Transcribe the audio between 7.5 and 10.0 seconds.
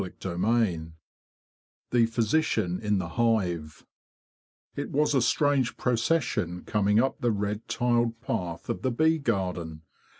tiled path of the bee garden.